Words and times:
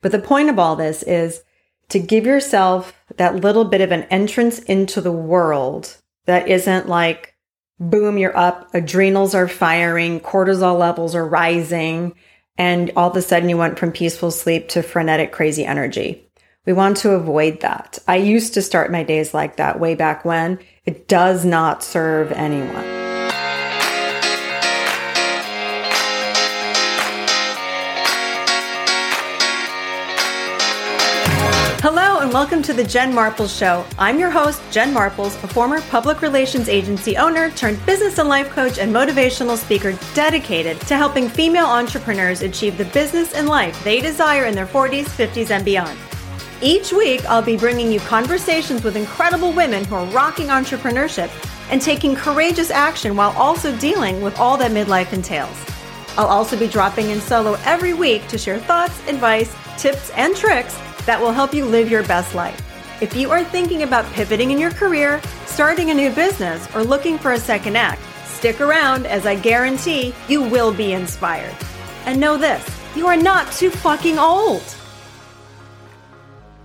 But 0.00 0.12
the 0.12 0.18
point 0.18 0.48
of 0.48 0.58
all 0.58 0.76
this 0.76 1.02
is 1.02 1.42
to 1.90 1.98
give 1.98 2.24
yourself 2.24 2.94
that 3.16 3.36
little 3.36 3.64
bit 3.64 3.80
of 3.80 3.92
an 3.92 4.04
entrance 4.04 4.58
into 4.60 5.00
the 5.00 5.12
world 5.12 5.96
that 6.26 6.48
isn't 6.48 6.88
like, 6.88 7.34
boom, 7.78 8.18
you're 8.18 8.36
up, 8.36 8.72
adrenals 8.74 9.34
are 9.34 9.48
firing, 9.48 10.20
cortisol 10.20 10.78
levels 10.78 11.14
are 11.14 11.26
rising, 11.26 12.14
and 12.56 12.92
all 12.94 13.10
of 13.10 13.16
a 13.16 13.22
sudden 13.22 13.48
you 13.48 13.56
went 13.56 13.78
from 13.78 13.90
peaceful 13.90 14.30
sleep 14.30 14.68
to 14.68 14.82
frenetic, 14.82 15.32
crazy 15.32 15.64
energy. 15.64 16.30
We 16.66 16.74
want 16.74 16.98
to 16.98 17.12
avoid 17.12 17.60
that. 17.60 17.98
I 18.06 18.16
used 18.16 18.54
to 18.54 18.62
start 18.62 18.92
my 18.92 19.02
days 19.02 19.32
like 19.32 19.56
that 19.56 19.80
way 19.80 19.94
back 19.94 20.24
when. 20.24 20.58
It 20.84 21.08
does 21.08 21.44
not 21.44 21.82
serve 21.82 22.32
anyone. 22.32 22.99
And 32.20 32.34
welcome 32.34 32.60
to 32.64 32.74
the 32.74 32.84
Jen 32.84 33.14
Marples 33.14 33.58
Show. 33.58 33.82
I'm 33.98 34.18
your 34.18 34.28
host, 34.28 34.60
Jen 34.70 34.92
Marples, 34.92 35.42
a 35.42 35.48
former 35.48 35.80
public 35.80 36.20
relations 36.20 36.68
agency 36.68 37.16
owner 37.16 37.50
turned 37.52 37.84
business 37.86 38.18
and 38.18 38.28
life 38.28 38.50
coach 38.50 38.78
and 38.78 38.94
motivational 38.94 39.56
speaker 39.56 39.98
dedicated 40.12 40.78
to 40.82 40.96
helping 40.98 41.30
female 41.30 41.64
entrepreneurs 41.64 42.42
achieve 42.42 42.76
the 42.76 42.84
business 42.84 43.32
and 43.32 43.48
life 43.48 43.82
they 43.84 44.02
desire 44.02 44.44
in 44.44 44.54
their 44.54 44.66
40s, 44.66 45.04
50s, 45.06 45.50
and 45.50 45.64
beyond. 45.64 45.98
Each 46.60 46.92
week, 46.92 47.24
I'll 47.24 47.40
be 47.40 47.56
bringing 47.56 47.90
you 47.90 48.00
conversations 48.00 48.84
with 48.84 48.96
incredible 48.96 49.54
women 49.54 49.82
who 49.86 49.94
are 49.94 50.06
rocking 50.08 50.48
entrepreneurship 50.48 51.30
and 51.70 51.80
taking 51.80 52.14
courageous 52.14 52.70
action 52.70 53.16
while 53.16 53.34
also 53.38 53.74
dealing 53.78 54.20
with 54.20 54.38
all 54.38 54.58
that 54.58 54.72
midlife 54.72 55.14
entails. 55.14 55.56
I'll 56.18 56.26
also 56.26 56.58
be 56.58 56.68
dropping 56.68 57.08
in 57.08 57.20
solo 57.22 57.56
every 57.64 57.94
week 57.94 58.28
to 58.28 58.36
share 58.36 58.58
thoughts, 58.58 59.00
advice, 59.08 59.56
tips, 59.80 60.10
and 60.10 60.36
tricks 60.36 60.76
that 61.06 61.18
will 61.20 61.32
help 61.32 61.54
you 61.54 61.64
live 61.64 61.90
your 61.90 62.02
best 62.04 62.34
life. 62.34 62.60
If 63.00 63.16
you 63.16 63.30
are 63.30 63.42
thinking 63.42 63.82
about 63.82 64.04
pivoting 64.12 64.50
in 64.50 64.58
your 64.58 64.70
career, 64.70 65.22
starting 65.46 65.90
a 65.90 65.94
new 65.94 66.10
business, 66.10 66.68
or 66.74 66.84
looking 66.84 67.18
for 67.18 67.32
a 67.32 67.38
second 67.40 67.76
act, 67.76 68.02
stick 68.26 68.60
around 68.60 69.06
as 69.06 69.24
I 69.24 69.36
guarantee 69.36 70.14
you 70.28 70.42
will 70.42 70.72
be 70.72 70.92
inspired. 70.92 71.56
And 72.04 72.20
know 72.20 72.36
this 72.36 72.62
you 72.94 73.06
are 73.06 73.16
not 73.16 73.50
too 73.52 73.70
fucking 73.70 74.18
old. 74.18 74.62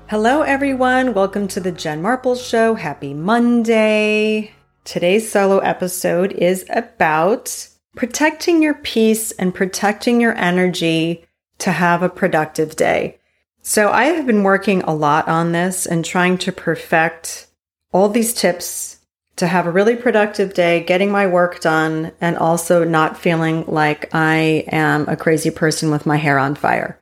Hello, 0.08 0.42
everyone. 0.42 1.14
Welcome 1.14 1.48
to 1.50 1.60
the 1.60 1.72
Jen 1.72 2.02
Marples 2.02 2.48
Show. 2.48 2.76
Happy 2.76 3.14
Monday. 3.14 4.52
Today's 4.84 5.32
solo 5.32 5.60
episode 5.60 6.34
is 6.34 6.66
about 6.70 7.70
protecting 7.96 8.62
your 8.62 8.74
peace 8.76 9.32
and 9.32 9.56
protecting 9.56 10.20
your 10.20 10.38
energy 10.38 11.26
to 11.60 11.72
have 11.72 12.04
a 12.04 12.10
productive 12.10 12.76
day. 12.76 13.18
So 13.62 13.92
I 13.92 14.06
have 14.06 14.28
been 14.28 14.44
working 14.44 14.84
a 14.84 14.94
lot 14.94 15.28
on 15.28 15.52
this 15.52 15.86
and 15.86 16.06
trying 16.06 16.38
to 16.40 16.52
perfect 16.52 17.48
all 17.92 18.10
these 18.10 18.34
tips 18.34 19.00
to 19.38 19.48
have 19.48 19.68
a 19.68 19.72
really 19.72 19.96
productive 19.96 20.54
day, 20.54 20.84
getting 20.84 21.12
my 21.12 21.28
work 21.28 21.60
done, 21.60 22.12
and 22.22 22.38
also 22.38 22.84
not 22.84 23.18
feeling 23.18 23.66
like 23.68 24.14
I 24.14 24.66
am 24.68 25.10
a 25.10 25.18
crazy 25.18 25.52
person 25.52 25.92
with 25.92 26.06
my 26.06 26.18
hair 26.18 26.40
on 26.40 26.56
fire. 26.56 27.02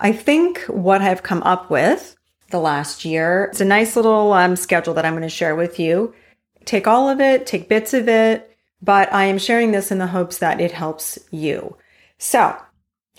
I 0.00 0.12
think 0.12 0.60
what 0.62 1.00
I've 1.00 1.22
come 1.22 1.42
up 1.44 1.70
with 1.70 2.16
the 2.50 2.58
last 2.58 3.04
year, 3.04 3.44
it's 3.44 3.60
a 3.60 3.64
nice 3.64 3.96
little 3.96 4.32
um, 4.32 4.56
schedule 4.56 4.94
that 4.94 5.06
I'm 5.06 5.14
going 5.14 5.22
to 5.22 5.28
share 5.28 5.54
with 5.54 5.78
you. 5.78 6.12
Take 6.64 6.86
all 6.86 7.08
of 7.08 7.20
it, 7.20 7.46
take 7.46 7.68
bits 7.68 7.94
of 7.94 8.08
it, 8.08 8.54
but 8.82 9.12
I 9.12 9.24
am 9.24 9.38
sharing 9.38 9.70
this 9.70 9.90
in 9.90 9.98
the 9.98 10.08
hopes 10.08 10.38
that 10.38 10.60
it 10.60 10.72
helps 10.72 11.18
you. 11.30 11.76
So, 12.18 12.56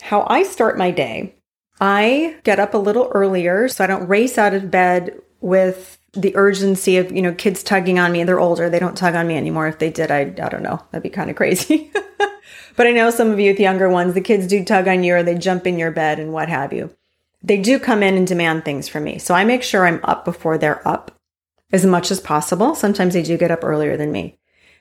how 0.04 0.26
I 0.30 0.44
start 0.44 0.78
my 0.78 0.92
day 0.92 1.36
I 1.82 2.38
get 2.44 2.60
up 2.60 2.74
a 2.74 2.78
little 2.78 3.12
earlier 3.14 3.68
so 3.68 3.84
I 3.84 3.88
don't 3.88 4.08
race 4.08 4.38
out 4.38 4.54
of 4.54 4.72
bed 4.72 5.20
with 5.42 5.98
the 6.14 6.36
urgency 6.36 6.98
of, 6.98 7.12
you 7.12 7.22
know, 7.22 7.34
kids 7.34 7.64
tugging 7.64 8.00
on 8.00 8.12
me. 8.12 8.24
They're 8.24 8.40
older. 8.40 8.70
They 8.70 8.80
don't 8.80 8.96
tug 8.96 9.16
on 9.16 9.28
me 9.28 9.36
anymore. 9.36 9.68
If 9.68 9.80
they 9.80 9.90
did, 9.90 10.12
I, 10.12 10.22
I 10.22 10.50
don't 10.50 10.64
know. 10.64 10.82
That'd 10.92 11.04
be 11.04 11.10
kind 11.10 11.30
of 11.30 11.36
crazy. 11.36 11.92
but 12.76 12.88
I 12.88 12.92
know 12.92 13.10
some 13.10 13.32
of 13.32 13.40
you 13.40 13.52
with 13.52 13.60
younger 13.60 13.90
ones, 13.90 14.14
the 14.14 14.22
kids 14.22 14.48
do 14.48 14.64
tug 14.64 14.88
on 14.88 15.04
you 15.04 15.16
or 15.16 15.24
they 15.24 15.38
jump 15.38 15.66
in 15.66 15.80
your 15.80 15.92
bed 15.92 16.20
and 16.20 16.32
what 16.32 16.50
have 16.50 16.72
you. 16.72 16.96
They 17.42 17.58
do 17.58 17.80
come 17.80 18.04
in 18.04 18.16
and 18.16 18.28
demand 18.28 18.64
things 18.64 18.88
from 18.88 19.04
me. 19.04 19.18
So 19.18 19.34
I 19.34 19.44
make 19.44 19.64
sure 19.64 19.86
I'm 19.86 20.00
up 20.04 20.24
before 20.24 20.58
they're 20.58 20.88
up 20.88 21.12
as 21.74 21.86
much 21.86 22.12
as 22.12 22.22
possible. 22.22 22.76
Sometimes 22.76 23.14
they 23.14 23.24
do 23.24 23.38
get 23.38 23.52
up 23.52 23.64
earlier 23.64 23.98
than 23.98 24.12
me. 24.12 24.38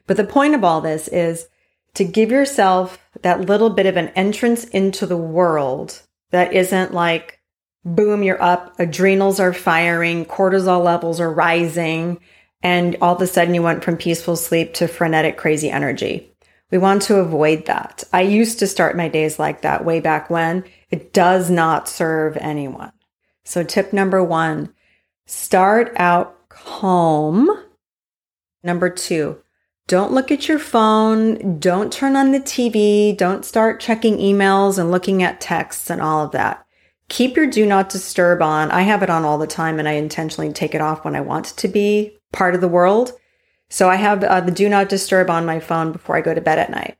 But 0.06 0.18
the 0.18 0.24
point 0.24 0.54
of 0.54 0.62
all 0.62 0.80
this 0.80 1.08
is 1.08 1.48
to 1.94 2.04
give 2.04 2.30
yourself 2.30 2.98
that 3.22 3.42
little 3.42 3.70
bit 3.70 3.86
of 3.86 3.96
an 3.96 4.08
entrance 4.10 4.64
into 4.64 5.06
the 5.06 5.16
world 5.16 6.00
that 6.30 6.52
isn't 6.52 6.94
like, 6.94 7.40
boom, 7.84 8.22
you're 8.22 8.42
up, 8.42 8.78
adrenals 8.78 9.38
are 9.38 9.52
firing, 9.52 10.24
cortisol 10.24 10.82
levels 10.82 11.20
are 11.20 11.32
rising, 11.32 12.18
and 12.62 12.96
all 13.00 13.16
of 13.16 13.22
a 13.22 13.26
sudden 13.26 13.54
you 13.54 13.62
went 13.62 13.84
from 13.84 13.96
peaceful 13.96 14.36
sleep 14.36 14.72
to 14.74 14.88
frenetic, 14.88 15.36
crazy 15.36 15.70
energy. 15.70 16.32
We 16.70 16.78
want 16.78 17.02
to 17.02 17.16
avoid 17.16 17.66
that. 17.66 18.02
I 18.14 18.22
used 18.22 18.58
to 18.60 18.66
start 18.66 18.96
my 18.96 19.08
days 19.08 19.38
like 19.38 19.60
that 19.60 19.84
way 19.84 20.00
back 20.00 20.30
when. 20.30 20.64
It 20.90 21.12
does 21.12 21.50
not 21.50 21.86
serve 21.86 22.38
anyone. 22.38 22.92
So, 23.44 23.62
tip 23.62 23.92
number 23.92 24.24
one 24.24 24.72
start 25.26 25.92
out 25.96 26.48
calm. 26.48 27.50
Number 28.64 28.88
two, 28.88 29.41
don't 29.92 30.12
look 30.12 30.30
at 30.30 30.48
your 30.48 30.58
phone. 30.58 31.58
Don't 31.58 31.92
turn 31.92 32.16
on 32.16 32.32
the 32.32 32.40
TV. 32.40 33.14
Don't 33.14 33.44
start 33.44 33.78
checking 33.78 34.16
emails 34.16 34.78
and 34.78 34.90
looking 34.90 35.22
at 35.22 35.38
texts 35.38 35.90
and 35.90 36.00
all 36.00 36.24
of 36.24 36.32
that. 36.32 36.64
Keep 37.10 37.36
your 37.36 37.46
do 37.46 37.66
not 37.66 37.90
disturb 37.90 38.40
on. 38.40 38.70
I 38.70 38.80
have 38.80 39.02
it 39.02 39.10
on 39.10 39.22
all 39.26 39.36
the 39.36 39.46
time 39.46 39.78
and 39.78 39.86
I 39.86 39.92
intentionally 39.92 40.50
take 40.50 40.74
it 40.74 40.80
off 40.80 41.04
when 41.04 41.14
I 41.14 41.20
want 41.20 41.44
to 41.44 41.68
be 41.68 42.16
part 42.32 42.54
of 42.54 42.62
the 42.62 42.68
world. 42.68 43.12
So 43.68 43.90
I 43.90 43.96
have 43.96 44.24
uh, 44.24 44.40
the 44.40 44.50
do 44.50 44.66
not 44.66 44.88
disturb 44.88 45.28
on 45.28 45.44
my 45.44 45.60
phone 45.60 45.92
before 45.92 46.16
I 46.16 46.22
go 46.22 46.32
to 46.32 46.40
bed 46.40 46.58
at 46.58 46.70
night. 46.70 46.96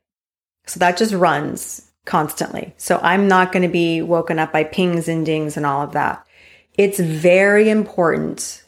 So 0.67 0.79
that 0.81 0.99
just 0.99 1.15
runs 1.15 1.91
constantly. 2.05 2.75
So 2.77 3.01
I'm 3.03 3.27
not 3.27 3.53
going 3.53 3.63
to 3.63 3.73
be 3.73 4.03
woken 4.03 4.39
up 4.39 4.53
by 4.53 4.65
pings 4.65 5.09
and 5.09 5.25
dings 5.25 5.57
and 5.57 5.65
all 5.65 5.81
of 5.81 5.93
that. 5.93 6.27
It's 6.75 7.01
very 7.01 7.71
important 7.71 8.65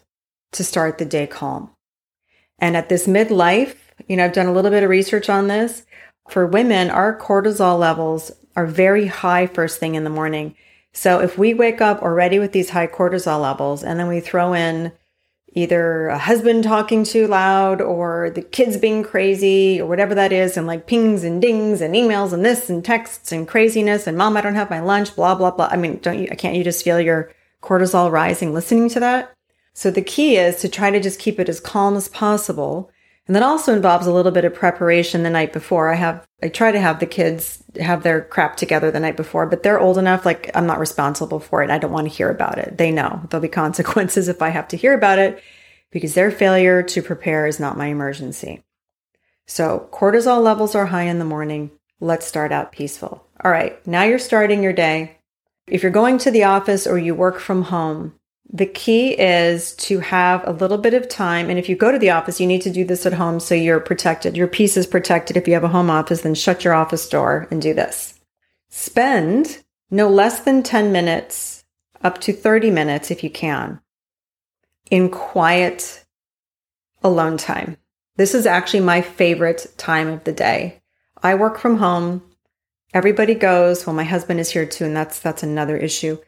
to 0.53 0.65
start 0.65 0.97
the 0.97 1.05
day 1.05 1.27
calm. 1.27 1.73
And 2.59 2.75
at 2.75 2.89
this 2.89 3.07
midlife, 3.07 3.77
you 4.09 4.17
know, 4.17 4.25
I've 4.25 4.33
done 4.33 4.47
a 4.47 4.53
little 4.53 4.71
bit 4.71 4.83
of 4.83 4.91
research 4.91 5.29
on 5.29 5.49
this. 5.49 5.85
For 6.29 6.47
women, 6.47 6.91
our 6.91 7.19
cortisol 7.19 7.79
levels 7.79 8.33
are 8.57 8.67
very 8.67 9.07
high 9.07 9.47
first 9.47 9.79
thing 9.79 9.95
in 9.95 10.05
the 10.05 10.11
morning. 10.11 10.55
So 10.93 11.21
if 11.21 11.37
we 11.37 11.55
wake 11.55 11.81
up 11.81 12.03
already 12.03 12.39
with 12.39 12.53
these 12.53 12.71
high 12.71 12.87
cortisol 12.87 13.43
levels 13.43 13.83
and 13.83 13.99
then 13.99 14.09
we 14.09 14.21
throw 14.21 14.55
in 14.55 14.93
either 15.55 16.09
a 16.09 16.19
husband 16.19 16.65
talking 16.65 17.05
too 17.05 17.27
loud 17.27 17.81
or 17.81 18.31
the 18.31 18.43
kids 18.43 18.77
being 18.77 19.03
crazy 19.03 19.81
or 19.81 19.87
whatever 19.87 20.15
that 20.15 20.33
is 20.33 20.57
and 20.57 20.67
like 20.67 20.87
pings 20.87 21.23
and 21.25 21.41
dings 21.41 21.81
and 21.81 21.95
emails 21.95 22.33
and 22.33 22.45
this 22.45 22.69
and 22.69 22.85
texts 22.85 23.31
and 23.31 23.47
craziness 23.47 24.07
and 24.07 24.19
mom 24.19 24.37
I 24.37 24.41
don't 24.41 24.57
have 24.57 24.71
my 24.71 24.81
lunch 24.81 25.15
blah 25.15 25.35
blah 25.35 25.53
blah 25.53 25.69
I 25.71 25.77
mean 25.77 25.99
don't 25.99 26.19
you 26.19 26.29
can't 26.29 26.57
you 26.57 26.65
just 26.65 26.85
feel 26.85 27.01
your 27.01 27.31
cortisol 27.63 28.11
rising 28.11 28.53
listening 28.53 28.89
to 28.91 29.01
that 29.01 29.33
so 29.75 29.91
the 29.91 30.03
key 30.03 30.37
is 30.37 30.57
to 30.57 30.69
try 30.69 30.91
to 30.91 31.01
just 31.01 31.21
keep 31.21 31.39
it 31.39 31.49
as 31.49 31.61
calm 31.61 31.97
as 31.97 32.09
possible 32.09 32.91
and 33.27 33.35
that 33.35 33.43
also 33.43 33.73
involves 33.73 34.07
a 34.07 34.13
little 34.13 34.33
bit 34.33 34.45
of 34.45 34.55
preparation 34.55 35.23
the 35.23 35.31
night 35.31 35.53
before. 35.53 35.91
I 35.91 35.95
have, 35.95 36.27
I 36.43 36.49
try 36.49 36.73
to 36.73 36.81
have 36.81 37.01
the 37.01 37.07
kids 37.07 37.63
have 37.81 38.03
their 38.03 38.21
crap 38.21 38.57
together 38.57 38.91
the 38.91 39.01
night 39.01 39.17
before, 39.17 39.47
but 39.47 39.63
they're 39.63 39.81
old 39.81 39.97
enough, 39.97 40.27
like 40.27 40.51
I'm 40.55 40.67
not 40.67 40.79
responsible 40.79 41.41
for 41.41 41.63
it. 41.63 41.71
I 41.71 41.79
don't 41.79 41.93
want 41.93 42.07
to 42.07 42.15
hear 42.15 42.29
about 42.31 42.59
it. 42.59 42.77
They 42.77 42.91
know 42.91 43.23
there'll 43.31 43.43
be 43.43 43.49
consequences 43.65 44.29
if 44.29 44.43
I 44.43 44.51
have 44.51 44.69
to 44.69 44.77
hear 44.77 44.93
about 44.93 45.19
it 45.19 45.43
because 45.91 46.15
their 46.15 46.31
failure 46.31 46.83
to 46.83 47.03
prepare 47.03 47.47
is 47.47 47.59
not 47.59 47.79
my 47.79 47.87
emergency. 47.87 48.63
So 49.47 49.89
cortisol 49.93 50.43
levels 50.43 50.75
are 50.75 50.87
high 50.87 51.05
in 51.05 51.19
the 51.19 51.25
morning. 51.25 51.71
Let's 52.01 52.27
start 52.27 52.53
out 52.53 52.73
peaceful. 52.73 53.27
All 53.43 53.51
right. 53.51 53.85
Now 53.87 54.03
you're 54.03 54.19
starting 54.19 54.63
your 54.63 54.73
day. 54.73 55.19
If 55.67 55.83
you're 55.83 55.93
going 55.93 56.19
to 56.19 56.31
the 56.31 56.45
office 56.45 56.87
or 56.87 56.99
you 56.99 57.15
work 57.15 57.39
from 57.41 57.63
home, 57.63 58.15
the 58.53 58.67
key 58.67 59.19
is 59.19 59.75
to 59.77 60.01
have 60.01 60.47
a 60.47 60.53
little 60.53 60.79
bit 60.79 60.95
of 60.95 61.09
time. 61.09 61.49
And 61.51 61.59
if 61.59 61.69
you 61.69 61.77
go 61.77 61.91
to 61.91 61.99
the 61.99 62.11
office, 62.11 62.41
you 62.41 62.47
need 62.47 62.63
to 62.63 62.71
do 62.71 62.85
this 62.85 63.07
at 63.07 63.15
home 63.15 63.41
so 63.41 63.55
you're 63.55 63.81
protected. 63.81 64.37
Your 64.37 64.47
peace 64.47 64.77
is 64.77 64.87
protected. 64.87 65.37
If 65.37 65.49
you 65.49 65.55
have 65.55 65.65
a 65.65 65.69
home 65.69 65.91
office, 65.91 66.21
then 66.21 66.35
shut 66.35 66.65
your 66.65 66.75
office 66.75 67.09
door 67.09 67.49
and 67.51 67.61
do 67.61 67.75
this. 67.75 68.21
Spend 68.69 69.63
no 69.91 70.09
less 70.09 70.41
than 70.41 70.63
10 70.63 70.93
minutes, 70.93 71.65
up 72.03 72.21
to 72.21 72.33
30 72.33 72.71
minutes 72.71 73.11
if 73.11 73.25
you 73.25 73.31
can, 73.31 73.81
in 74.91 75.09
quiet 75.09 76.05
alone 77.03 77.37
time. 77.37 77.77
This 78.17 78.35
is 78.35 78.47
actually 78.47 78.81
my 78.81 79.01
favorite 79.01 79.73
time 79.77 80.09
of 80.09 80.25
the 80.25 80.33
day. 80.33 80.83
I 81.23 81.35
work 81.35 81.59
from 81.59 81.79
home. 81.79 82.23
Everybody 82.93 83.35
goes. 83.35 83.87
Well, 83.87 83.97
my 83.97 84.05
husband 84.05 84.39
is 84.39 84.51
here 84.51 84.67
too, 84.67 84.85
and 84.85 84.97
that's 84.97 85.19
that's 85.19 85.43
another 85.43 85.77
issue. 85.77 86.19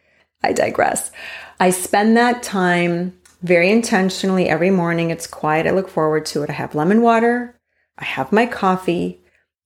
I 0.43 0.53
digress. 0.53 1.11
I 1.59 1.71
spend 1.71 2.17
that 2.17 2.43
time 2.43 3.19
very 3.43 3.71
intentionally 3.71 4.49
every 4.49 4.71
morning. 4.71 5.11
It's 5.11 5.27
quiet. 5.27 5.67
I 5.67 5.71
look 5.71 5.89
forward 5.89 6.27
to 6.27 6.43
it. 6.43 6.51
I 6.51 6.55
have 6.55 6.75
lemon 6.75 7.03
water. 7.03 7.59
I 7.99 8.05
have 8.05 8.33
my 8.33 8.47
coffee. 8.47 9.23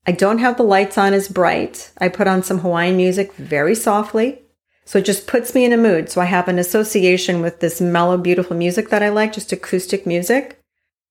I 0.07 0.13
don't 0.13 0.39
have 0.39 0.57
the 0.57 0.63
lights 0.63 0.97
on 0.97 1.13
as 1.13 1.29
bright. 1.29 1.93
I 1.99 2.09
put 2.09 2.27
on 2.27 2.43
some 2.43 2.59
Hawaiian 2.59 2.97
music 2.97 3.33
very 3.35 3.75
softly. 3.75 4.43
So 4.85 4.99
it 4.99 5.05
just 5.05 5.27
puts 5.27 5.55
me 5.55 5.65
in 5.65 5.73
a 5.73 5.77
mood. 5.77 6.11
So 6.11 6.21
I 6.21 6.25
have 6.25 6.49
an 6.49 6.59
association 6.59 7.41
with 7.41 7.61
this 7.61 7.81
mellow, 7.81 8.17
beautiful 8.17 8.57
music 8.57 8.89
that 8.89 9.03
I 9.03 9.09
like, 9.09 9.33
just 9.33 9.53
acoustic 9.53 10.07
music, 10.07 10.61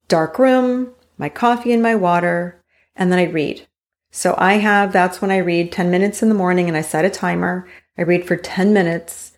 dark 0.08 0.38
room, 0.38 0.92
my 1.18 1.30
coffee 1.30 1.72
and 1.72 1.82
my 1.82 1.96
water, 1.96 2.62
and 2.96 3.12
then 3.12 3.20
I 3.20 3.24
read. 3.24 3.68
So 4.12 4.36
I 4.38 4.56
have, 4.56 4.92
that's 4.92 5.22
when 5.22 5.32
I 5.32 5.38
read 5.38 5.72
10 5.72 5.92
minutes 5.92 6.24
in 6.24 6.30
the 6.30 6.36
morning 6.36 6.68
and 6.68 6.76
I 6.76 6.82
set 6.82 7.06
a 7.06 7.10
timer. 7.10 7.68
I 7.98 8.02
read 8.02 8.28
for 8.28 8.36
10 8.36 8.74
minutes 8.74 9.29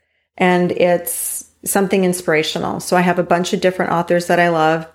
and 0.41 0.71
it's 0.71 1.51
something 1.63 2.03
inspirational. 2.03 2.79
So 2.79 2.97
I 2.97 3.01
have 3.01 3.19
a 3.19 3.23
bunch 3.23 3.53
of 3.53 3.61
different 3.61 3.91
authors 3.91 4.25
that 4.25 4.39
I 4.39 4.49
love 4.49 4.91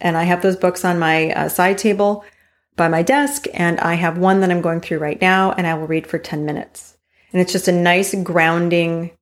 and 0.00 0.16
I 0.16 0.24
have 0.24 0.42
those 0.42 0.56
books 0.56 0.84
on 0.84 0.98
my 0.98 1.32
uh, 1.32 1.48
side 1.48 1.78
table 1.78 2.24
by 2.74 2.88
my 2.88 3.02
desk 3.02 3.46
and 3.54 3.78
I 3.78 3.94
have 3.94 4.18
one 4.18 4.40
that 4.40 4.50
I'm 4.50 4.60
going 4.60 4.80
through 4.80 4.98
right 4.98 5.20
now 5.20 5.52
and 5.52 5.66
I 5.66 5.74
will 5.74 5.86
read 5.86 6.08
for 6.08 6.18
10 6.18 6.44
minutes. 6.44 6.96
And 7.32 7.40
it's 7.40 7.52
just 7.52 7.68
a 7.68 7.72
nice 7.72 8.12
grounding 8.16 9.12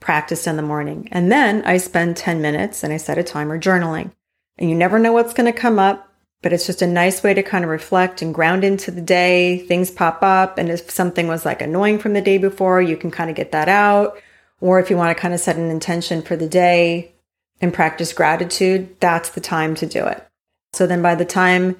practice 0.00 0.46
in 0.46 0.56
the 0.56 0.62
morning. 0.62 1.06
And 1.12 1.30
then 1.30 1.62
I 1.66 1.76
spend 1.76 2.16
10 2.16 2.40
minutes 2.40 2.82
and 2.82 2.90
I 2.90 2.96
set 2.96 3.18
a 3.18 3.22
timer 3.22 3.60
journaling. 3.60 4.12
And 4.56 4.70
you 4.70 4.76
never 4.76 4.98
know 4.98 5.12
what's 5.12 5.34
going 5.34 5.52
to 5.52 5.58
come 5.58 5.78
up, 5.78 6.10
but 6.40 6.54
it's 6.54 6.66
just 6.66 6.80
a 6.80 6.86
nice 6.86 7.22
way 7.22 7.34
to 7.34 7.42
kind 7.42 7.64
of 7.64 7.70
reflect 7.70 8.22
and 8.22 8.34
ground 8.34 8.64
into 8.64 8.90
the 8.90 9.02
day. 9.02 9.58
Things 9.58 9.90
pop 9.90 10.22
up. 10.22 10.56
And 10.56 10.70
if 10.70 10.90
something 10.90 11.28
was 11.28 11.44
like 11.44 11.60
annoying 11.60 11.98
from 11.98 12.14
the 12.14 12.22
day 12.22 12.38
before, 12.38 12.80
you 12.80 12.96
can 12.96 13.10
kind 13.10 13.28
of 13.28 13.36
get 13.36 13.52
that 13.52 13.68
out. 13.68 14.18
Or 14.60 14.78
if 14.78 14.90
you 14.90 14.96
want 14.96 15.16
to 15.16 15.20
kind 15.20 15.34
of 15.34 15.40
set 15.40 15.56
an 15.56 15.70
intention 15.70 16.22
for 16.22 16.36
the 16.36 16.48
day 16.48 17.12
and 17.60 17.72
practice 17.72 18.12
gratitude, 18.12 18.96
that's 19.00 19.30
the 19.30 19.40
time 19.40 19.74
to 19.76 19.86
do 19.86 20.06
it. 20.06 20.26
So 20.72 20.86
then 20.86 21.02
by 21.02 21.14
the 21.14 21.24
time, 21.24 21.76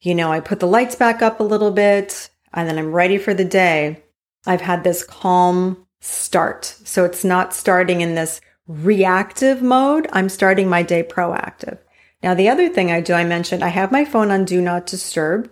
you 0.00 0.14
know, 0.14 0.30
I 0.30 0.40
put 0.40 0.60
the 0.60 0.66
lights 0.66 0.94
back 0.94 1.22
up 1.22 1.40
a 1.40 1.44
little 1.44 1.70
bit 1.70 2.30
and 2.52 2.68
then 2.68 2.78
I'm 2.78 2.92
ready 2.92 3.18
for 3.18 3.34
the 3.34 3.44
day, 3.44 4.02
I've 4.46 4.60
had 4.60 4.84
this 4.84 5.04
calm 5.04 5.86
start. 6.00 6.64
So 6.84 7.04
it's 7.04 7.24
not 7.24 7.54
starting 7.54 8.00
in 8.00 8.14
this 8.14 8.40
reactive 8.66 9.62
mode. 9.62 10.08
I'm 10.12 10.28
starting 10.28 10.68
my 10.68 10.82
day 10.82 11.02
proactive. 11.02 11.78
Now, 12.22 12.34
the 12.34 12.48
other 12.48 12.68
thing 12.68 12.90
I 12.90 13.00
do, 13.00 13.12
I 13.12 13.24
mentioned 13.24 13.62
I 13.62 13.68
have 13.68 13.92
my 13.92 14.04
phone 14.04 14.30
on 14.30 14.44
do 14.44 14.60
not 14.60 14.86
disturb. 14.86 15.50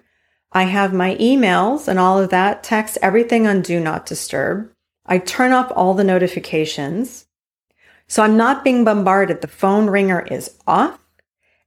I 0.53 0.65
have 0.65 0.93
my 0.93 1.17
emails 1.17 1.89
and 1.89 1.99
all 1.99 2.19
of 2.19 2.31
that 2.31 2.63
text, 2.63 2.99
everything 3.03 3.47
on 3.47 3.61
do 3.61 3.81
not 3.81 4.07
disturb. 4.07 4.71
I 5.07 5.19
turn 5.19 5.53
off 5.53 5.71
all 5.75 5.95
the 5.95 6.05
notifications. 6.05 7.27
So 8.07 8.23
I'm 8.23 8.37
not 8.37 8.65
being 8.65 8.85
bombarded. 8.85 9.41
The 9.41 9.49
phone 9.49 9.89
ringer 9.89 10.21
is 10.21 10.57
off. 10.67 10.99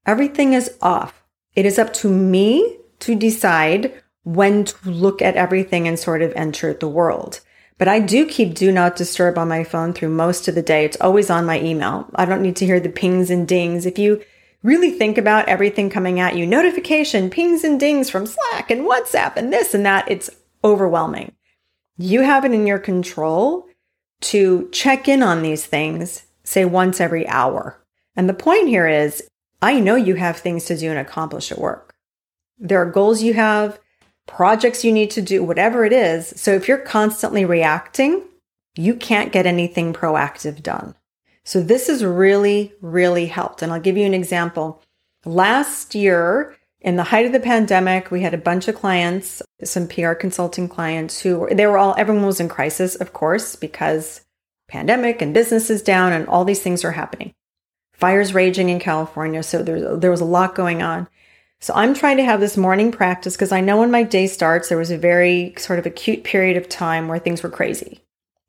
Everything 0.06 0.54
is 0.54 0.76
off. 0.82 1.24
It 1.56 1.66
is 1.66 1.80
up 1.80 1.94
to 1.96 2.10
me 2.10 2.78
to 3.00 3.16
decide 3.16 3.94
when 4.24 4.66
to 4.66 4.90
look 4.90 5.22
at 5.22 5.36
everything 5.36 5.88
and 5.88 5.98
sort 5.98 6.22
of 6.22 6.34
enter 6.36 6.74
the 6.74 6.88
world. 6.88 7.42
But 7.78 7.88
I 7.88 8.00
do 8.00 8.26
keep 8.26 8.56
do 8.56 8.72
not 8.72 8.96
disturb 8.96 9.38
on 9.38 9.48
my 9.48 9.64
phone 9.64 9.94
through 9.94 10.10
most 10.10 10.48
of 10.48 10.56
the 10.56 10.62
day. 10.62 10.84
It's 10.84 11.00
always 11.00 11.30
on 11.30 11.46
my 11.46 11.62
email. 11.62 12.10
I 12.16 12.26
don't 12.26 12.42
need 12.42 12.56
to 12.58 12.66
hear 12.66 12.80
the 12.80 12.90
pings 12.90 13.30
and 13.30 13.48
dings. 13.48 13.86
If 13.86 14.00
you 14.00 14.22
really 14.64 14.92
think 14.92 15.18
about 15.18 15.48
everything 15.48 15.90
coming 15.90 16.20
at 16.20 16.36
you, 16.36 16.48
notification, 16.48 17.30
pings 17.30 17.64
and 17.64 17.80
dings 17.80 18.10
from 18.10 18.26
Slack 18.26 18.72
and 18.72 18.82
WhatsApp 18.82 19.36
and 19.36 19.54
this 19.54 19.74
and 19.74 19.86
that, 19.86 20.10
it's 20.10 20.30
overwhelming. 20.64 21.34
You 21.98 22.22
have 22.22 22.46
it 22.46 22.52
in 22.52 22.68
your 22.68 22.80
control 22.80 23.68
to 24.22 24.70
check 24.72 25.08
in 25.08 25.24
on 25.24 25.42
these 25.42 25.66
things, 25.66 26.24
say 26.44 26.66
once 26.66 27.02
every 27.02 27.28
hour. 27.28 27.82
And 28.16 28.30
the 28.30 28.34
point 28.34 28.68
here 28.68 28.88
is, 28.88 29.28
I 29.62 29.80
know 29.80 29.96
you 29.96 30.16
have 30.16 30.38
things 30.38 30.66
to 30.66 30.78
do 30.78 30.90
and 30.90 31.00
accomplish 31.00 31.52
at 31.52 31.60
work. 31.60 31.96
There 32.60 32.82
are 32.82 32.90
goals 32.90 33.24
you 33.24 33.34
have, 33.34 33.80
projects 34.28 34.84
you 34.84 34.92
need 34.92 35.12
to 35.12 35.22
do, 35.22 35.44
whatever 35.44 35.86
it 35.86 35.94
is. 35.94 36.34
So 36.36 36.54
if 36.54 36.68
you're 36.68 36.78
constantly 36.78 37.46
reacting, 37.46 38.24
you 38.76 38.96
can't 38.96 39.32
get 39.32 39.46
anything 39.46 39.94
proactive 39.94 40.62
done. 40.62 40.96
So 41.44 41.62
this 41.62 41.88
has 41.88 42.04
really, 42.04 42.74
really 42.82 43.28
helped. 43.28 43.62
And 43.62 43.72
I'll 43.72 43.80
give 43.80 43.98
you 43.98 44.06
an 44.06 44.14
example. 44.14 44.84
Last 45.26 45.96
year, 45.96 46.56
in 46.88 46.96
the 46.96 47.04
height 47.04 47.26
of 47.26 47.34
the 47.34 47.40
pandemic, 47.42 48.12
we 48.12 48.22
had 48.22 48.34
a 48.34 48.38
bunch 48.38 48.70
of 48.70 48.76
clients, 48.76 49.42
some 49.62 49.90
PR 49.90 50.14
consulting 50.14 50.70
clients 50.70 51.20
who 51.20 51.46
they 51.54 51.68
were 51.68 51.78
all, 51.78 51.94
everyone 51.98 52.26
was 52.26 52.40
in 52.40 52.48
crisis, 52.48 52.96
of 52.96 53.12
course, 53.12 53.58
because 53.58 54.22
pandemic 54.70 55.22
and 55.22 55.34
business 55.34 55.70
is 55.70 55.82
down 55.82 56.14
and 56.14 56.26
all 56.30 56.46
these 56.46 56.62
things 56.62 56.86
are 56.86 56.94
happening. 56.94 57.34
Fires 57.92 58.34
raging 58.34 58.70
in 58.70 58.80
California. 58.80 59.44
So 59.44 59.62
there, 59.64 59.98
there 59.98 60.12
was 60.12 60.22
a 60.22 60.26
lot 60.26 60.56
going 60.56 60.82
on. 60.82 61.10
So 61.60 61.74
I'm 61.74 61.94
trying 61.94 62.16
to 62.18 62.24
have 62.24 62.40
this 62.40 62.56
morning 62.56 62.94
practice 62.94 63.36
because 63.36 63.52
I 63.52 63.60
know 63.60 63.80
when 63.80 63.92
my 63.92 64.04
day 64.04 64.26
starts, 64.26 64.70
there 64.70 64.78
was 64.78 64.92
a 64.92 64.98
very 64.98 65.56
sort 65.58 65.80
of 65.80 65.86
acute 65.86 66.24
period 66.24 66.56
of 66.56 66.70
time 66.70 67.10
where 67.10 67.20
things 67.20 67.44
were 67.44 67.50
crazy. 67.50 68.00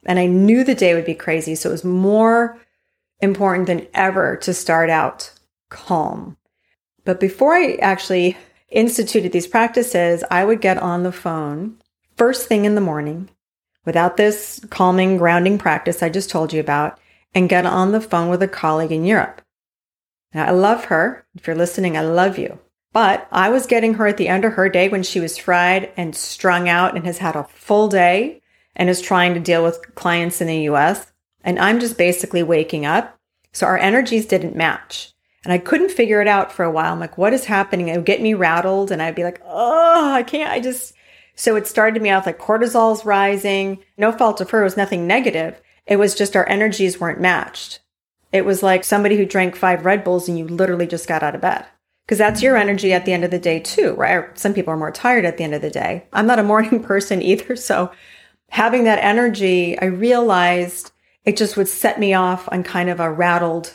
And 0.06 0.20
I 0.20 0.26
knew 0.26 0.62
the 0.62 0.76
day 0.76 0.94
would 0.94 1.06
be 1.06 1.14
crazy. 1.14 1.56
So 1.56 1.70
it 1.70 1.72
was 1.72 1.84
more 1.84 2.56
important 3.20 3.66
than 3.66 3.88
ever 3.94 4.36
to 4.36 4.54
start 4.54 4.90
out 4.90 5.32
calm. 5.70 6.37
But 7.08 7.20
before 7.20 7.54
I 7.54 7.76
actually 7.76 8.36
instituted 8.68 9.32
these 9.32 9.46
practices, 9.46 10.22
I 10.30 10.44
would 10.44 10.60
get 10.60 10.76
on 10.76 11.04
the 11.04 11.10
phone 11.10 11.78
first 12.18 12.48
thing 12.48 12.66
in 12.66 12.74
the 12.74 12.82
morning 12.82 13.30
without 13.86 14.18
this 14.18 14.60
calming, 14.68 15.16
grounding 15.16 15.56
practice 15.56 16.02
I 16.02 16.10
just 16.10 16.28
told 16.28 16.52
you 16.52 16.60
about 16.60 16.98
and 17.34 17.48
get 17.48 17.64
on 17.64 17.92
the 17.92 18.02
phone 18.02 18.28
with 18.28 18.42
a 18.42 18.46
colleague 18.46 18.92
in 18.92 19.06
Europe. 19.06 19.40
Now, 20.34 20.48
I 20.48 20.50
love 20.50 20.84
her. 20.84 21.24
If 21.34 21.46
you're 21.46 21.56
listening, 21.56 21.96
I 21.96 22.02
love 22.02 22.36
you. 22.36 22.58
But 22.92 23.26
I 23.32 23.48
was 23.48 23.64
getting 23.64 23.94
her 23.94 24.06
at 24.06 24.18
the 24.18 24.28
end 24.28 24.44
of 24.44 24.52
her 24.52 24.68
day 24.68 24.90
when 24.90 25.02
she 25.02 25.18
was 25.18 25.38
fried 25.38 25.90
and 25.96 26.14
strung 26.14 26.68
out 26.68 26.94
and 26.94 27.06
has 27.06 27.16
had 27.16 27.36
a 27.36 27.44
full 27.44 27.88
day 27.88 28.42
and 28.76 28.90
is 28.90 29.00
trying 29.00 29.32
to 29.32 29.40
deal 29.40 29.64
with 29.64 29.94
clients 29.94 30.42
in 30.42 30.46
the 30.46 30.68
US. 30.72 31.10
And 31.40 31.58
I'm 31.58 31.80
just 31.80 31.96
basically 31.96 32.42
waking 32.42 32.84
up. 32.84 33.18
So 33.54 33.66
our 33.66 33.78
energies 33.78 34.26
didn't 34.26 34.54
match. 34.54 35.14
And 35.44 35.52
I 35.52 35.58
couldn't 35.58 35.90
figure 35.90 36.20
it 36.20 36.28
out 36.28 36.52
for 36.52 36.64
a 36.64 36.70
while. 36.70 36.92
I'm 36.92 37.00
like, 37.00 37.16
what 37.16 37.32
is 37.32 37.44
happening? 37.44 37.88
It 37.88 37.96
would 37.96 38.06
get 38.06 38.20
me 38.20 38.34
rattled 38.34 38.90
and 38.90 39.00
I'd 39.00 39.14
be 39.14 39.24
like, 39.24 39.40
oh, 39.44 40.12
I 40.12 40.22
can't. 40.22 40.50
I 40.50 40.60
just, 40.60 40.94
so 41.36 41.54
it 41.56 41.66
started 41.66 42.02
me 42.02 42.10
off 42.10 42.26
like 42.26 42.38
cortisol's 42.38 43.04
rising. 43.04 43.78
No 43.96 44.10
fault 44.10 44.40
of 44.40 44.50
her. 44.50 44.60
It 44.60 44.64
was 44.64 44.76
nothing 44.76 45.06
negative. 45.06 45.60
It 45.86 45.96
was 45.96 46.14
just 46.14 46.36
our 46.36 46.48
energies 46.48 47.00
weren't 47.00 47.20
matched. 47.20 47.80
It 48.32 48.44
was 48.44 48.62
like 48.62 48.84
somebody 48.84 49.16
who 49.16 49.24
drank 49.24 49.56
five 49.56 49.84
Red 49.84 50.04
Bulls 50.04 50.28
and 50.28 50.38
you 50.38 50.46
literally 50.46 50.86
just 50.86 51.08
got 51.08 51.22
out 51.22 51.34
of 51.34 51.40
bed 51.40 51.64
because 52.04 52.18
that's 52.18 52.42
your 52.42 52.56
energy 52.56 52.92
at 52.92 53.04
the 53.04 53.12
end 53.12 53.24
of 53.24 53.30
the 53.30 53.38
day 53.38 53.60
too, 53.60 53.94
right? 53.94 54.38
Some 54.38 54.54
people 54.54 54.72
are 54.72 54.78
more 54.78 54.90
tired 54.90 55.24
at 55.24 55.36
the 55.36 55.44
end 55.44 55.54
of 55.54 55.62
the 55.62 55.70
day. 55.70 56.06
I'm 56.12 56.26
not 56.26 56.38
a 56.38 56.42
morning 56.42 56.82
person 56.82 57.22
either. 57.22 57.54
So 57.54 57.90
having 58.50 58.84
that 58.84 59.02
energy, 59.02 59.78
I 59.78 59.86
realized 59.86 60.90
it 61.24 61.36
just 61.36 61.56
would 61.56 61.68
set 61.68 62.00
me 62.00 62.14
off 62.14 62.48
on 62.50 62.62
kind 62.62 62.88
of 62.88 62.98
a 62.98 63.12
rattled 63.12 63.72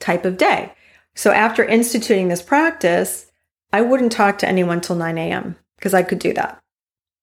type 0.00 0.24
of 0.24 0.36
day. 0.36 0.72
So 1.16 1.32
after 1.32 1.64
instituting 1.64 2.28
this 2.28 2.42
practice, 2.42 3.26
I 3.72 3.80
wouldn't 3.80 4.12
talk 4.12 4.38
to 4.38 4.48
anyone 4.48 4.80
till 4.80 4.96
9 4.96 5.18
a.m. 5.18 5.56
because 5.76 5.94
I 5.94 6.02
could 6.02 6.20
do 6.20 6.32
that. 6.34 6.62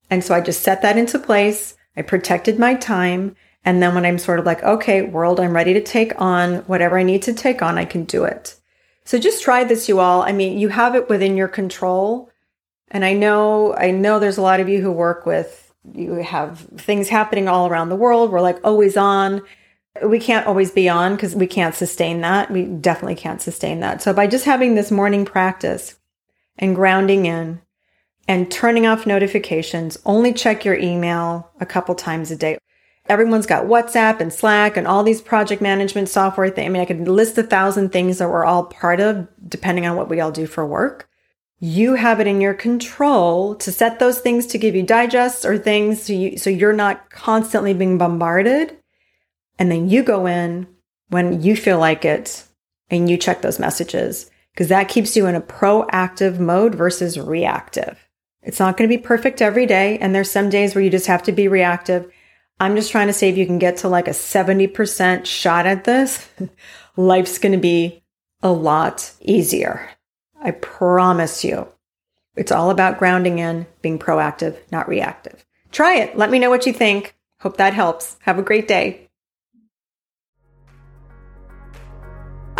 And 0.10 0.24
so 0.24 0.36
I 0.36 0.42
just 0.42 0.64
set 0.64 0.82
that 0.82 0.98
into 0.98 1.18
place. 1.18 1.78
I 1.96 2.02
protected 2.02 2.60
my 2.60 2.76
time. 2.76 3.36
And 3.64 3.82
then 3.82 3.96
when 3.96 4.06
I'm 4.06 4.18
sort 4.18 4.40
of 4.40 4.46
like, 4.46 4.62
okay, 4.64 5.04
world, 5.04 5.40
I'm 5.40 5.56
ready 5.56 5.74
to 5.74 5.82
take 5.82 6.20
on 6.20 6.58
whatever 6.64 6.98
I 6.98 7.04
need 7.04 7.22
to 7.24 7.34
take 7.34 7.62
on, 7.62 7.78
I 7.78 7.86
can 7.86 8.04
do 8.04 8.26
it. 8.26 8.56
So 9.06 9.20
just 9.20 9.44
try 9.44 9.64
this, 9.64 9.88
you 9.88 10.00
all. 10.00 10.24
I 10.24 10.32
mean, 10.32 10.58
you 10.58 10.70
have 10.70 10.96
it 10.96 11.08
within 11.08 11.38
your 11.38 11.48
control. 11.48 12.30
And 12.90 13.06
I 13.06 13.14
know, 13.14 13.76
I 13.76 13.92
know 13.92 14.20
there's 14.20 14.38
a 14.38 14.42
lot 14.42 14.60
of 14.60 14.70
you 14.70 14.82
who 14.82 14.92
work 14.92 15.26
with, 15.26 15.74
you 15.94 16.16
have 16.16 16.60
things 16.78 17.10
happening 17.10 17.48
all 17.48 17.68
around 17.68 17.90
the 17.90 17.96
world. 17.96 18.32
We're 18.32 18.42
like 18.42 18.60
always 18.64 18.98
on. 18.98 19.42
We 20.02 20.20
can't 20.20 20.48
always 20.48 20.72
be 20.72 20.90
on 20.90 21.16
because 21.16 21.36
we 21.36 21.46
can't 21.46 21.76
sustain 21.76 22.22
that. 22.22 22.50
We 22.50 22.64
definitely 22.64 23.16
can't 23.16 23.42
sustain 23.42 23.80
that. 23.82 24.02
So 24.02 24.12
by 24.12 24.26
just 24.26 24.46
having 24.46 24.74
this 24.74 24.90
morning 24.90 25.24
practice 25.24 26.00
and 26.58 26.76
grounding 26.76 27.26
in 27.26 27.62
and 28.28 28.52
turning 28.52 28.88
off 28.88 29.06
notifications, 29.06 30.00
only 30.06 30.34
check 30.34 30.66
your 30.66 30.76
email 30.76 31.52
a 31.60 31.66
couple 31.66 31.94
times 31.94 32.32
a 32.32 32.36
day. 32.36 32.58
Everyone's 33.08 33.46
got 33.46 33.66
WhatsApp 33.66 34.20
and 34.20 34.32
Slack 34.32 34.78
and 34.78 34.88
all 34.88 35.04
these 35.04 35.22
project 35.22 35.62
management 35.62 36.10
software 36.10 36.50
things. 36.50 36.66
I 36.66 36.70
mean, 36.70 36.82
I 36.82 36.86
could 36.86 37.08
list 37.08 37.38
a 37.38 37.44
thousand 37.44 37.92
things 37.92 38.18
that 38.18 38.30
we're 38.30 38.46
all 38.46 38.66
part 38.66 39.00
of, 39.00 39.28
depending 39.48 39.86
on 39.86 39.98
what 39.98 40.10
we 40.10 40.22
all 40.22 40.32
do 40.32 40.48
for 40.48 40.66
work. 40.66 41.10
You 41.60 41.96
have 41.96 42.20
it 42.20 42.28
in 42.28 42.42
your 42.42 42.54
control 42.54 43.56
to 43.56 43.72
set 43.72 44.00
those 44.00 44.20
things 44.20 44.48
to 44.48 44.58
give 44.58 44.74
you 44.74 44.84
digests 44.84 45.46
or 45.46 45.58
things 45.58 46.04
so, 46.04 46.14
you, 46.14 46.38
so 46.38 46.50
you're 46.50 46.74
not 46.74 47.10
constantly 47.10 47.74
being 47.74 47.98
bombarded. 47.98 48.78
And 49.60 49.72
then 49.72 49.90
you 49.90 50.04
go 50.04 50.26
in 50.26 50.68
when 51.10 51.42
you 51.42 51.56
feel 51.56 51.80
like 51.80 52.06
it 52.06 52.46
and 52.90 53.10
you 53.10 53.18
check 53.18 53.42
those 53.42 53.60
messages 53.60 54.30
because 54.54 54.68
that 54.70 54.90
keeps 54.90 55.16
you 55.16 55.26
in 55.26 55.36
a 55.36 55.42
proactive 55.42 56.40
mode 56.40 56.76
versus 56.76 57.20
reactive. 57.20 58.08
It's 58.42 58.60
not 58.60 58.78
going 58.78 58.90
to 58.90 58.96
be 58.96 59.02
perfect 59.02 59.42
every 59.42 59.66
day. 59.66 59.98
And 60.00 60.14
there's 60.14 60.30
some 60.30 60.50
days 60.50 60.76
where 60.76 60.84
you 60.84 60.90
just 60.90 61.08
have 61.08 61.24
to 61.24 61.32
be 61.32 61.48
reactive. 61.48 62.12
I'm 62.60 62.76
just 62.76 62.92
trying 62.92 63.08
to 63.08 63.14
say 63.14 63.30
if 63.30 63.38
you 63.38 63.46
can 63.46 63.60
get 63.60 63.78
to 63.78 63.90
like 63.90 64.08
a 64.08 64.12
70% 64.12 65.26
shot 65.26 65.66
at 65.66 65.86
this, 65.86 66.30
life's 66.98 67.40
going 67.40 67.54
to 67.54 67.58
be 67.58 68.04
a 68.42 68.52
lot 68.52 69.12
easier. 69.22 69.90
I 70.42 70.52
promise 70.52 71.44
you. 71.44 71.68
It's 72.36 72.52
all 72.52 72.70
about 72.70 73.00
grounding 73.00 73.40
in, 73.40 73.68
being 73.82 74.00
proactive, 74.00 74.58
not 74.72 74.90
reactive. 74.90 75.46
Try 75.72 75.98
it. 75.98 76.18
Let 76.18 76.32
me 76.32 76.40
know 76.40 76.50
what 76.50 76.66
you 76.66 76.74
think. 76.74 77.16
Hope 77.40 77.58
that 77.58 77.74
helps. 77.74 78.18
Have 78.22 78.40
a 78.40 78.44
great 78.44 78.68
day. 78.68 79.03